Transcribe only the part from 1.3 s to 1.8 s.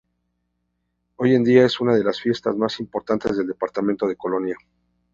en día es